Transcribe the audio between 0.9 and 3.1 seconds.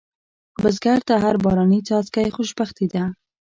ته هر باراني څاڅکی خوشبختي ده